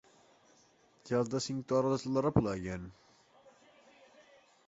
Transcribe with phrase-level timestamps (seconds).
[1.09, 2.87] Que els de Cinctorres l'arrepleguen?